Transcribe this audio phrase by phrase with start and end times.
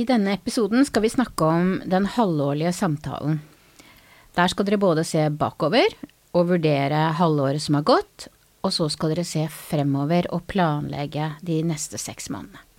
[0.00, 3.40] I denne episoden skal vi snakke om den halvårlige samtalen.
[4.38, 5.92] Der skal dere både se bakover
[6.32, 8.30] og vurdere halvåret som har gått,
[8.64, 12.69] og så skal dere se fremover og planlegge de neste seks månedene.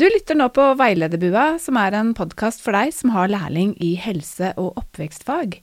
[0.00, 3.90] Du lytter nå på Veilederbua, som er en podkast for deg som har lærling i
[4.00, 5.58] helse- og oppvekstfag.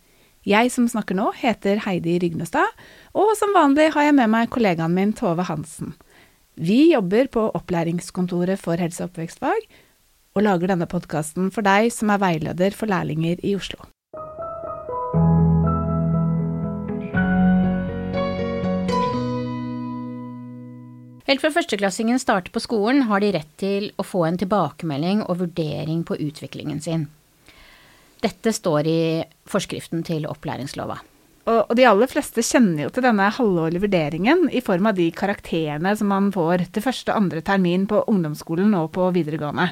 [0.46, 2.70] Jeg som snakker nå, heter Heidi Rygnestad,
[3.18, 5.96] og som vanlig har jeg med meg kollegaen min Tove Hansen.
[6.54, 9.66] Vi jobber på Opplæringskontoret for helse- og oppvekstfag,
[10.38, 13.90] og lager denne podkasten for deg som er veileder for lærlinger i Oslo.
[21.28, 25.42] Helt fra førsteklassingen starter på skolen, har de rett til å få en tilbakemelding og
[25.42, 27.10] vurdering på utviklingen sin.
[28.24, 29.02] Dette står i
[29.48, 30.96] forskriften til opplæringslova.
[31.48, 35.94] Og, de aller fleste kjenner jo til denne halvårlige vurderingen i form av de karakterene
[36.00, 39.70] som man får til første og andre termin på ungdomsskolen og på videregående.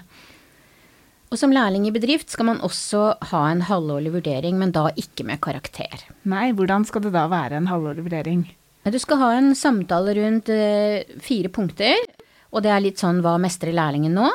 [1.32, 5.26] Og som lærling i bedrift skal man også ha en halvårlig vurdering, men da ikke
[5.28, 6.04] med karakter.
[6.28, 8.46] Nei, hvordan skal det da være en halvårlig vurdering?
[8.86, 11.98] Du skal ha en samtale rundt eh, fire punkter,
[12.54, 14.28] og det er litt sånn hva mestrer lærlingen nå?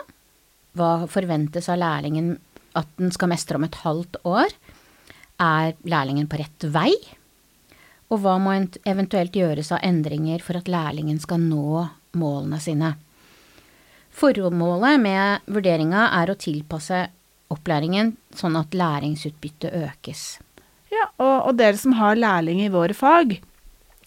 [0.74, 2.32] Hva forventes av lærlingen
[2.78, 4.50] at den skal mestre om et halvt år?
[5.40, 6.90] Er lærlingen på rett vei?
[8.10, 8.56] Og hva må
[8.90, 11.84] eventuelt gjøres av endringer for at lærlingen skal nå
[12.18, 12.96] målene sine?
[14.10, 17.04] Formålet med vurderinga er å tilpasse
[17.54, 20.24] opplæringen sånn at læringsutbyttet økes.
[20.90, 23.38] Ja, og, og dere som har lærling i våre fag,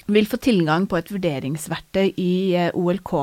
[0.07, 3.13] vil få tilgang på et vurderingsverktøy i eh, OLK.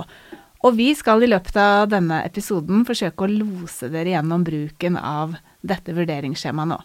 [0.60, 5.38] Og vi skal i løpet av denne episoden forsøke å lose dere gjennom bruken av
[5.60, 6.80] dette vurderingsskjemaet nå.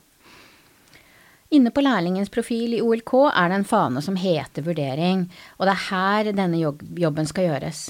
[1.56, 5.28] Inne på lærlingens profil i OLK er det en fane som heter vurdering,
[5.59, 7.89] og det er her denne jobben skal gjøres.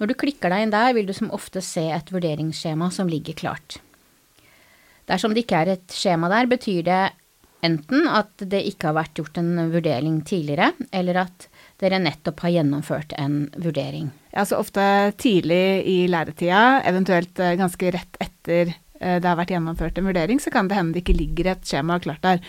[0.00, 3.36] Når du klikker deg inn der, vil du som ofte se et vurderingsskjema som ligger
[3.36, 3.80] klart.
[5.10, 7.00] Dersom det ikke er et skjema der, betyr det
[7.66, 11.48] enten at det ikke har vært gjort en vurdering tidligere, eller at
[11.80, 14.10] dere nettopp har gjennomført en vurdering.
[14.34, 14.82] Ja, så ofte
[15.20, 20.42] tidlig i læretida, eventuelt eh, ganske rett etter eh, det har vært gjennomført en vurdering,
[20.42, 22.44] så kan det hende det ikke ligger et skjema klart der.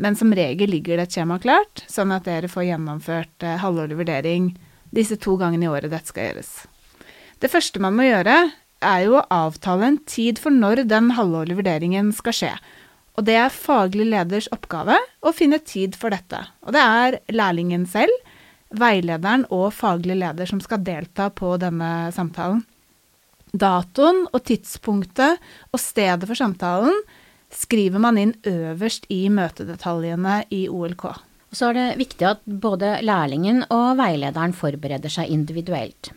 [0.00, 4.00] Men som regel ligger det et skjema klart, sånn at dere får gjennomført eh, halvårlig
[4.00, 4.50] vurdering
[4.96, 6.50] disse to gangene i året dette skal gjøres.
[7.40, 8.36] Det første man må gjøre,
[8.80, 12.52] er jo å avtale en tid for når den halvårlige vurderingen skal skje.
[13.18, 16.40] Og det er faglig leders oppgave å finne tid for dette.
[16.66, 18.14] Og det er lærlingen selv,
[18.70, 22.62] veilederen og faglig leder som skal delta på denne samtalen.
[23.50, 25.40] Datoen og tidspunktet
[25.72, 26.94] og stedet for samtalen
[27.50, 31.04] skriver man inn øverst i møtedetaljene i OLK.
[31.50, 36.12] Og så er det viktig at både lærlingen og veilederen forbereder seg individuelt.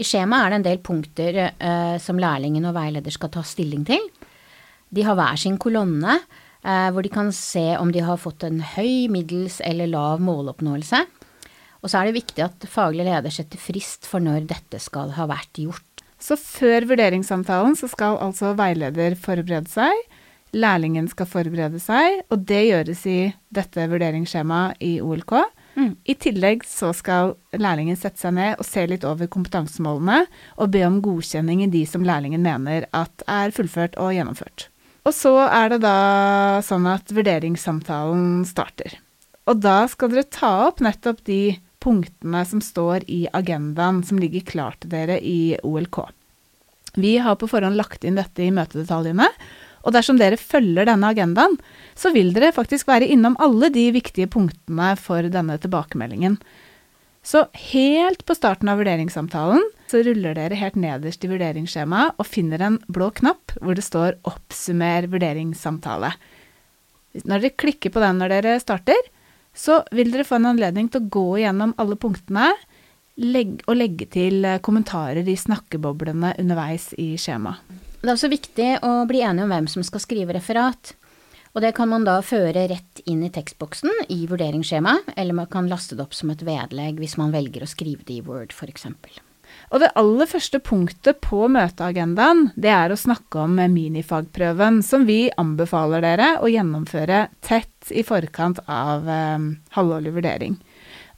[0.00, 3.84] I skjemaet er det en del punkter eh, som lærlingen og veileder skal ta stilling
[3.84, 4.00] til.
[4.92, 6.18] De har hver sin kolonne,
[6.64, 11.04] eh, hvor de kan se om de har fått en høy, middels eller lav måloppnåelse.
[11.82, 15.26] Og så er det viktig at faglig leder setter frist for når dette skal ha
[15.30, 16.04] vært gjort.
[16.22, 19.96] Så før vurderingssamtalen så skal altså veileder forberede seg,
[20.54, 23.18] lærlingen skal forberede seg, og det gjøres i
[23.50, 25.34] dette vurderingsskjemaet i OLK.
[25.74, 25.94] Mm.
[26.04, 30.26] I tillegg så skal lærlingen sette seg ned og se litt over kompetansemålene,
[30.60, 34.68] og be om godkjenning i de som lærlingen mener at er fullført og gjennomført.
[35.02, 38.94] Og så er det da sånn at vurderingssamtalen starter.
[39.50, 44.44] Og da skal dere ta opp nettopp de punktene som står i agendaen som ligger
[44.46, 46.04] klar til dere i OLK.
[46.94, 49.26] Vi har på forhånd lagt inn dette i møtedetaljene,
[49.82, 51.56] og dersom dere følger denne agendaen,
[51.98, 56.36] så vil dere faktisk være innom alle de viktige punktene for denne tilbakemeldingen.
[57.26, 62.64] Så helt på starten av vurderingssamtalen så ruller dere helt nederst i vurderingsskjemaet og finner
[62.64, 66.14] en blå knapp hvor det står 'Oppsummer vurderingssamtale'.
[67.28, 69.00] Når dere klikker på den når dere starter,
[69.52, 72.54] så vil dere få en anledning til å gå gjennom alle punktene
[73.68, 77.60] og legge til kommentarer i snakkeboblene underveis i skjemaet.
[78.00, 80.94] Det er også viktig å bli enige om hvem som skal skrive referat.
[81.52, 85.68] Og det kan man da føre rett inn i tekstboksen i vurderingsskjemaet, eller man kan
[85.68, 88.88] laste det opp som et vedlegg hvis man velger å skrive det i Word f.eks.
[89.72, 95.26] Og det aller første punktet på møteagendaen, det er å snakke om minifagprøven, som vi
[95.40, 100.58] anbefaler dere å gjennomføre tett i forkant av eh, halvårlig vurdering.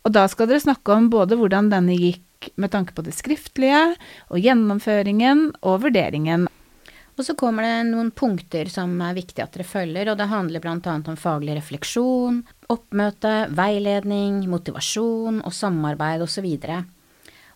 [0.05, 3.95] Og da skal dere snakke om både hvordan denne gikk med tanke på det skriftlige,
[4.29, 6.47] og gjennomføringen og vurderingen.
[7.15, 10.63] Og så kommer det noen punkter som er viktig at dere følger, og det handler
[10.63, 10.97] bl.a.
[10.99, 12.43] om faglig refleksjon,
[12.75, 16.49] oppmøte, veiledning, motivasjon og samarbeid osv.
[16.49, 16.83] Og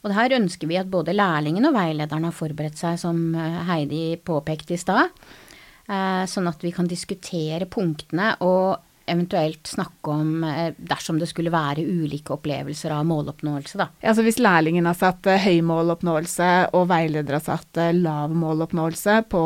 [0.06, 4.77] her ønsker vi at både lærlingen og veilederen har forberedt seg, som eh, Heidi påpekte
[4.77, 5.11] i stad,
[5.89, 11.52] eh, sånn at vi kan diskutere punktene og eventuelt snakke om eh, dersom det skulle
[11.52, 13.88] være ulike opplevelser av måloppnåelse, da.
[14.02, 19.20] Altså hvis lærlingen har satt uh, høy måloppnåelse og veileder har satt uh, lav måloppnåelse
[19.32, 19.44] på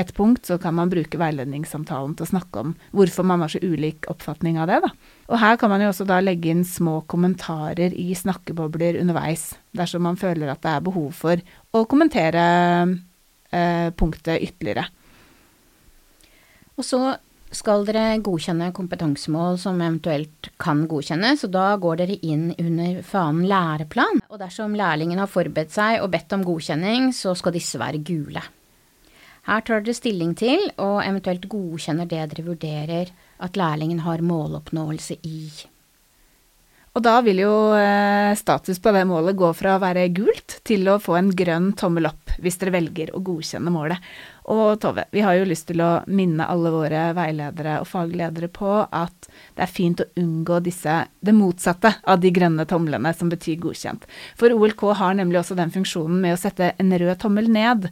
[0.00, 3.62] et punkt, så kan man bruke veiledningssamtalen til å snakke om hvorfor man har så
[3.62, 4.92] ulik oppfatning av det, da.
[5.32, 10.04] Og her kan man jo også da legge inn små kommentarer i snakkebobler underveis, dersom
[10.04, 11.40] man føler at det er behov for
[11.72, 12.42] å kommentere
[13.54, 14.84] eh, punktet ytterligere.
[16.76, 17.00] Og så
[17.56, 23.46] skal dere godkjenne kompetansemål som eventuelt kan godkjennes, og da går dere inn under fanen
[23.50, 24.22] læreplan.
[24.28, 28.42] Og dersom lærlingen har forberedt seg og bedt om godkjenning, så skal disse være gule.
[29.44, 33.12] Her tar dere stilling til, og eventuelt godkjenner det dere vurderer
[33.44, 35.40] at lærlingen har måloppnåelse i.
[36.94, 40.86] Og da vil jo eh, status på det målet gå fra å være gult til
[40.86, 43.98] å få en grønn tommel opp, hvis dere velger å godkjenne målet.
[44.54, 48.76] Og Tove, vi har jo lyst til å minne alle våre veiledere og fagledere på
[48.84, 53.58] at det er fint å unngå disse, det motsatte av de grønne tomlene som betyr
[53.66, 54.06] godkjent.
[54.38, 57.90] For OLK har nemlig også den funksjonen med å sette en rød tommel ned.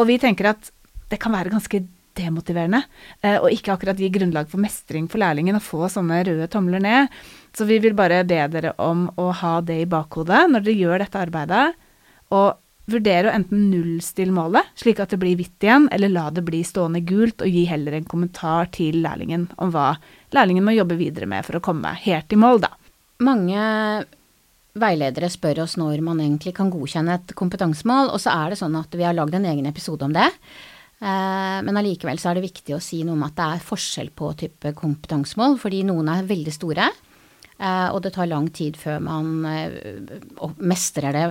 [0.00, 0.72] Og vi tenker at
[1.12, 1.84] det kan være ganske
[2.20, 2.84] demotiverende,
[3.24, 6.82] eh, og ikke akkurat gi grunnlag for mestring for lærlingen å få sånne røde tomler
[6.84, 7.20] ned.
[7.56, 11.04] Så vi vil bare be dere om å ha det i bakhodet når dere gjør
[11.04, 11.70] dette arbeidet,
[12.30, 16.44] og vurdere å enten nullstille målet, slik at det blir hvitt igjen, eller la det
[16.46, 19.92] bli stående gult, og gi heller en kommentar til lærlingen om hva
[20.34, 22.74] lærlingen må jobbe videre med for å komme helt i mål, da.
[23.22, 23.60] Mange
[24.80, 28.78] veiledere spør oss når man egentlig kan godkjenne et kompetansemål, og så er det sånn
[28.78, 30.28] at vi har lagd en egen episode om det.
[31.00, 34.10] Eh, men allikevel så er det viktig å si noe om at det er forskjell
[34.16, 36.90] på type kompetansemål, fordi noen er veldig store.
[37.56, 40.20] Eh, og det tar lang tid før man eh,
[40.60, 41.26] mestrer det.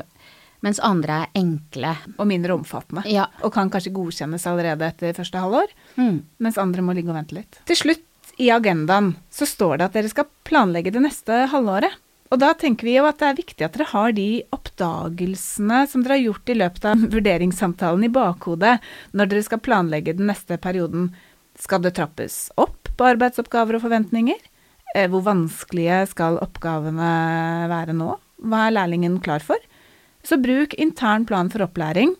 [0.65, 1.93] Mens andre er enkle.
[2.17, 3.05] Og mindre omfattende.
[3.07, 3.29] Ja.
[3.45, 5.71] Og kan kanskje godkjennes allerede etter første halvår.
[5.95, 6.19] Mm.
[6.43, 7.61] Mens andre må ligge og vente litt.
[7.69, 11.95] Til slutt i agendaen så står det at dere skal planlegge det neste halvåret.
[12.29, 16.03] Og da tenker vi jo at det er viktig at dere har de oppdagelsene som
[16.05, 18.77] dere har gjort i løpet av vurderingssamtalen i bakhodet
[19.17, 21.09] når dere skal planlegge den neste perioden.
[21.59, 24.37] Skal det trappes opp på arbeidsoppgaver og forventninger?
[24.95, 27.09] Eh, hvor vanskelige skal oppgavene
[27.69, 28.13] være nå?
[28.39, 29.59] Hva er lærlingen klar for?
[30.23, 32.13] Så bruk intern plan for opplæring,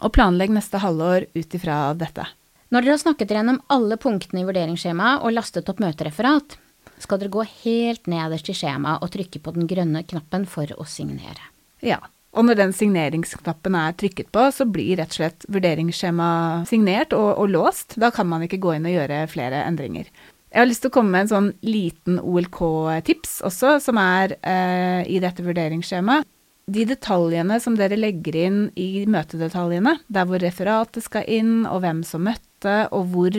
[0.00, 2.24] og planlegg neste halvår ut ifra dette.
[2.68, 6.58] Når dere har snakket gjennom alle punktene i vurderingsskjemaet og lastet opp møtereferat,
[7.04, 10.86] skal dere gå helt nederst i skjemaet og trykke på den grønne knappen for å
[10.88, 11.50] signere.
[11.84, 12.00] Ja,
[12.36, 17.30] og når den signeringsknappen er trykket på, så blir rett og slett vurderingsskjemaet signert og,
[17.40, 17.96] og låst.
[18.00, 20.10] Da kan man ikke gå inn og gjøre flere endringer.
[20.48, 25.02] Jeg har lyst til å komme med en sånn liten OLK-tips også, som er eh,
[25.08, 26.28] i dette vurderingsskjemaet.
[26.68, 32.02] De detaljene som dere legger inn i møtedetaljene, der hvor referatet skal inn, og hvem
[32.04, 33.38] som møtte, og hvor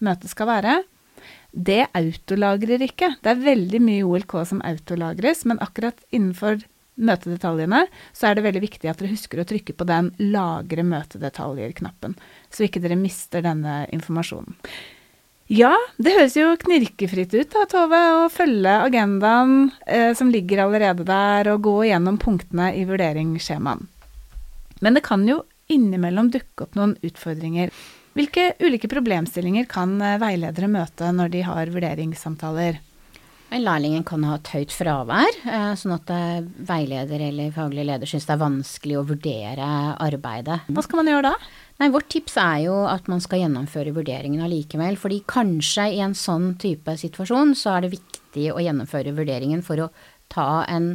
[0.00, 0.78] møtet skal være,
[1.50, 3.14] det autolagrer ikke.
[3.22, 6.60] Det er veldig mye OLK som autolagres, men akkurat innenfor
[7.00, 12.16] møtedetaljene så er det veldig viktig at dere husker å trykke på den 'lagre møtedetaljer'-knappen,
[12.52, 14.56] så ikke dere mister denne informasjonen.
[15.50, 21.02] Ja, det høres jo knirkefritt ut da, Tove, å følge agendaen eh, som ligger allerede
[21.08, 23.88] der, og gå gjennom punktene i vurderingsskjemaen.
[24.80, 25.40] Men det kan jo
[25.70, 27.74] innimellom dukke opp noen utfordringer.
[28.18, 32.80] Hvilke ulike problemstillinger kan eh, veiledere møte når de har vurderingssamtaler?
[33.50, 38.28] Lærlingen kan ha et høyt fravær, eh, sånn at eh, veileder eller faglig leder syns
[38.28, 40.60] det er vanskelig å vurdere arbeidet.
[40.70, 41.50] Hva skal man gjøre da?
[41.80, 44.98] Nei, Vårt tips er jo at man skal gjennomføre vurderingen allikevel.
[45.00, 49.86] fordi kanskje i en sånn type situasjon så er det viktig å gjennomføre vurderingen for
[49.86, 49.90] å
[50.30, 50.92] ta en,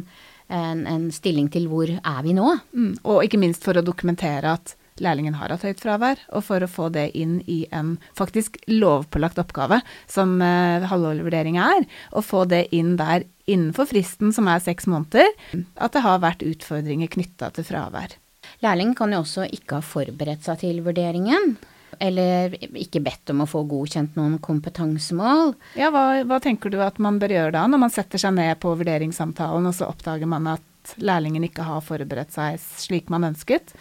[0.48, 2.56] en, en stilling til hvor er vi nå.
[2.72, 6.62] Mm, og ikke minst for å dokumentere at lærlingen har hatt høyt fravær, og for
[6.62, 12.44] å få det inn i en faktisk lovpålagt oppgave, som eh, halvårlig er, og få
[12.50, 15.28] det inn der innenfor fristen, som er seks måneder,
[15.76, 18.16] at det har vært utfordringer knytta til fravær.
[18.64, 21.56] Lærlingen kan jo også ikke ha forberedt seg til vurderingen.
[22.02, 25.54] Eller ikke bedt om å få godkjent noen kompetansemål.
[25.80, 28.58] Ja, hva, hva tenker du at man bør gjøre da, når man setter seg ned
[28.60, 33.72] på vurderingssamtalen, og så oppdager man at lærlingen ikke har forberedt seg slik man ønsket?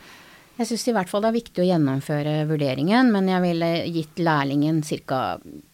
[0.55, 4.21] Jeg syns i hvert fall det er viktig å gjennomføre vurderingen, men jeg ville gitt
[4.23, 5.21] lærlingen ca.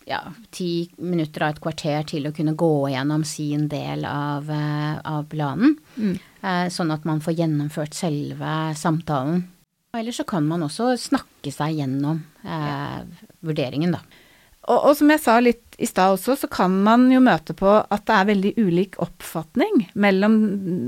[0.10, 4.98] Ja, ti minutter av et kvarter til å kunne gå gjennom sin del av, eh,
[5.06, 5.76] av planen.
[5.96, 6.16] Mm.
[6.42, 9.44] Eh, sånn at man får gjennomført selve samtalen.
[9.94, 13.06] Eller så kan man også snakke seg gjennom eh,
[13.46, 14.02] vurderingen, da.
[14.70, 17.70] Og, og, som jeg sa litt i stad også, så kan man jo møte på
[17.82, 20.38] at det er veldig ulik oppfatning mellom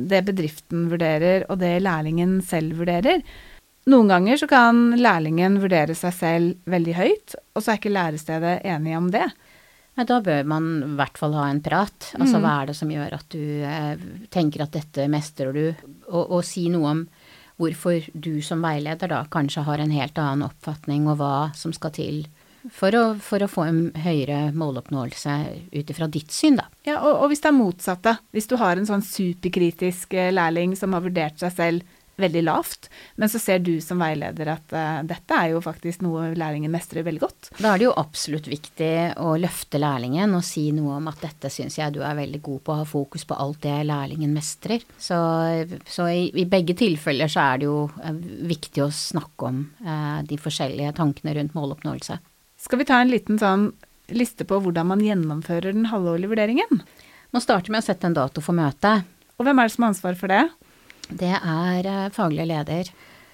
[0.09, 3.25] det bedriften vurderer og det lærlingen selv vurderer.
[3.92, 8.54] Noen ganger så kan lærlingen vurdere seg selv veldig høyt, og så er ikke lærestedet
[8.63, 9.25] enige om det.
[9.94, 12.13] Men da bør man i hvert fall ha en prat.
[12.18, 12.46] Altså mm.
[12.46, 15.66] hva er det som gjør at du eh, tenker at dette mestrer du,
[16.08, 17.04] og, og, si noe om
[17.62, 21.94] hvorfor du som veileder da kanskje har en helt annen oppfatning, og hva som skal
[21.94, 22.24] til
[22.72, 25.34] for å, for å få en høyere måloppnåelse
[25.75, 26.70] ut ifra ditt syn, da.
[26.88, 28.08] Ja, og, og hvis det er motsatt.
[28.34, 32.89] Hvis du har en sånn superkritisk eh, lærling som har vurdert seg selv veldig lavt.
[33.15, 37.05] Men så ser du som veileder at uh, dette er jo faktisk noe lærlingen mestrer
[37.05, 37.50] veldig godt.
[37.58, 38.91] Da er det jo absolutt viktig
[39.24, 42.63] å løfte lærlingen og si noe om at dette syns jeg du er veldig god
[42.63, 44.86] på, å ha fokus på alt det lærlingen mestrer.
[44.98, 45.17] Så,
[45.89, 48.12] så i, i, begge tilfeller så er det jo uh,
[48.53, 52.20] viktig å snakke om uh, de forskjellige tankene rundt måloppnåelse.
[52.63, 53.72] Skal vi ta en liten sånn
[54.13, 56.84] liste på hvordan man gjennomfører den halvårlige vurderingen?
[57.34, 59.08] Man starter med å sette en dato for møtet.
[59.39, 60.43] Og hvem er det som har ansvar for det?
[61.20, 62.91] Det er eh, faglig leder.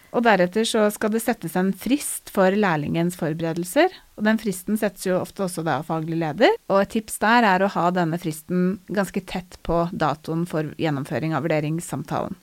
[0.10, 3.94] Og deretter så skal det settes en frist for lærlingens forberedelser.
[4.18, 6.56] Og den fristen settes jo ofte også da av faglig leder.
[6.72, 11.36] Og et tips der er å ha denne fristen ganske tett på datoen for gjennomføring
[11.38, 12.38] av vurderingssamtalen.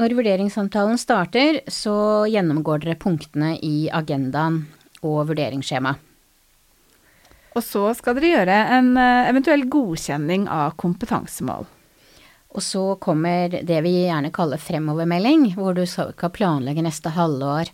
[0.00, 4.62] Når vurderingssamtalen starter, så gjennomgår dere punktene i agendaen
[5.04, 5.92] og vurderingsskjema.
[7.52, 11.68] Og så skal dere gjøre en eh, eventuell godkjenning av kompetansemål.
[12.52, 17.72] Og så kommer det vi gjerne kaller fremovermelding, hvor du skal planlegge neste halvår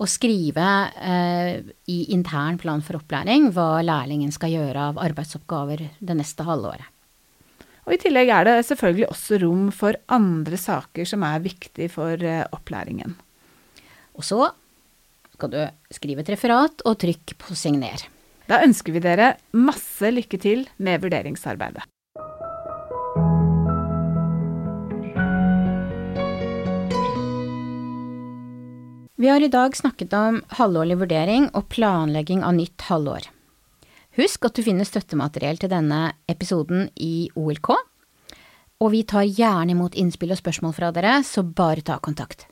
[0.00, 1.58] og skrive eh,
[1.92, 6.86] i intern plan for opplæring hva lærlingen skal gjøre av arbeidsoppgaver det neste halvåret.
[7.88, 12.14] Og I tillegg er det selvfølgelig også rom for andre saker som er viktige for
[12.14, 13.16] eh, opplæringen.
[14.16, 14.46] Og så
[15.34, 15.60] skal du
[15.92, 18.06] skrive et referat og trykk på signer.
[18.48, 21.84] Da ønsker vi dere masse lykke til med vurderingsarbeidet.
[29.20, 33.26] Vi har i dag snakket om halvårlig vurdering og planlegging av nytt halvår.
[34.16, 37.68] Husk at du finner støttemateriell til denne episoden i OLK,
[38.80, 42.46] og vi tar gjerne imot innspill og spørsmål fra dere, så bare ta kontakt.